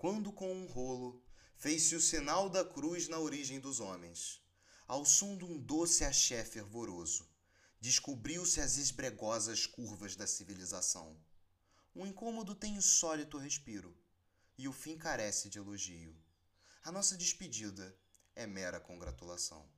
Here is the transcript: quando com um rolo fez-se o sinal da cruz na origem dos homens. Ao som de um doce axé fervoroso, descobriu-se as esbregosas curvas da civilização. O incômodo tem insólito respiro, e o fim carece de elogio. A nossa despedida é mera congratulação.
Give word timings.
quando 0.00 0.32
com 0.32 0.50
um 0.50 0.64
rolo 0.64 1.22
fez-se 1.58 1.94
o 1.94 2.00
sinal 2.00 2.48
da 2.48 2.64
cruz 2.64 3.06
na 3.06 3.18
origem 3.18 3.60
dos 3.60 3.80
homens. 3.80 4.40
Ao 4.88 5.04
som 5.04 5.36
de 5.36 5.44
um 5.44 5.58
doce 5.58 6.06
axé 6.06 6.42
fervoroso, 6.42 7.28
descobriu-se 7.78 8.62
as 8.62 8.78
esbregosas 8.78 9.66
curvas 9.66 10.16
da 10.16 10.26
civilização. 10.26 11.20
O 11.94 12.06
incômodo 12.06 12.54
tem 12.54 12.76
insólito 12.76 13.36
respiro, 13.36 13.94
e 14.56 14.66
o 14.66 14.72
fim 14.72 14.96
carece 14.96 15.50
de 15.50 15.58
elogio. 15.58 16.16
A 16.82 16.90
nossa 16.90 17.14
despedida 17.14 17.94
é 18.34 18.46
mera 18.46 18.80
congratulação. 18.80 19.68